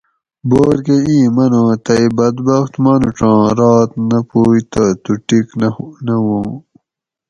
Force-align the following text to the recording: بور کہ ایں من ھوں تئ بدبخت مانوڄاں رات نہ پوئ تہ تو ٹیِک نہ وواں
بور 0.49 0.75
کہ 0.85 0.95
ایں 1.07 1.27
من 1.35 1.51
ھوں 1.59 1.71
تئ 1.85 2.03
بدبخت 2.17 2.73
مانوڄاں 2.83 3.43
رات 3.59 3.91
نہ 4.09 4.19
پوئ 4.29 4.59
تہ 4.71 4.83
تو 5.03 5.11
ٹیِک 5.25 5.47
نہ 6.07 6.15
وواں 6.23 6.45